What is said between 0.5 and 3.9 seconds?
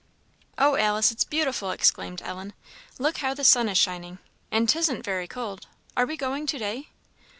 "Oh, Alice, it's beautiful!" exclaimed Ellen; "look how the sun is